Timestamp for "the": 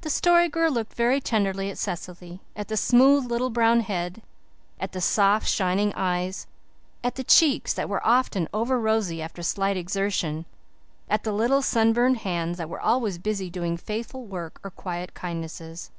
0.00-0.10, 2.66-2.76, 4.90-5.00, 7.14-7.22, 11.22-11.30